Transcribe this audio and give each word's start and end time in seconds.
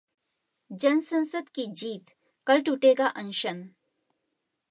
जनसंसद 0.71 1.49
की 1.49 1.65
जीत, 1.73 2.09
कल 2.47 2.61
टूटेगा 2.61 3.07
अनशन 3.15 3.63